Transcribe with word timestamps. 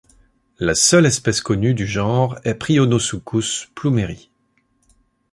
La 0.57 0.73
seule 0.73 1.05
espèce 1.05 1.41
connue 1.41 1.75
du 1.75 1.85
genre 1.85 2.39
est 2.43 2.55
Prionosuchus 2.55 3.69
plummeri. 3.75 4.31